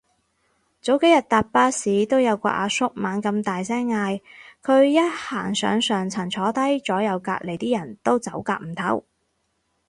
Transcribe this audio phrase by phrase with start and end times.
[0.81, 4.19] 早幾日搭巴士都有個阿叔猛咁大聲嗌，
[4.63, 9.03] 佢一行上上層坐低，左右隔離啲人走夾唔唞